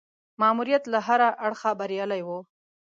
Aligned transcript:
ماموریت 0.41 0.83
له 0.93 0.99
هره 1.07 1.29
اړخه 1.45 1.71
بریالی 1.79 2.21
وو. 2.27 2.39